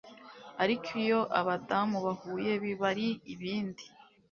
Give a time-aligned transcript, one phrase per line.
[0.63, 3.85] ariko iyo abadamu bahuye biba ari ibindi